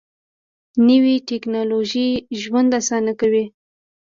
[0.87, 2.09] نوې ټیکنالوژي
[2.41, 3.45] ژوند اسانه کوي